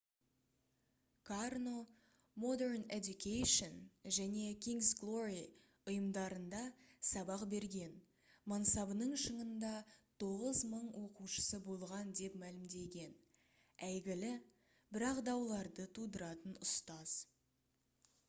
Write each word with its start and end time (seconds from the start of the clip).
карно 1.29 1.71
modern 2.43 2.85
education 2.95 3.75
және 4.17 4.45
king's 4.67 4.87
glory 5.01 5.43
ұйымдарында 5.91 6.61
сабақ 7.09 7.43
берген 7.51 7.93
мансабының 8.53 9.13
шыңында 9.25 9.75
9000 10.25 10.89
оқушысы 11.03 11.61
болған 11.69 12.11
деп 12.23 12.39
мәлімдеген 12.47 13.15
әйгілі 13.91 14.33
бірақ 14.97 15.23
дауларды 15.31 15.89
тудыратын 16.01 16.59
ұстаз 16.69 17.17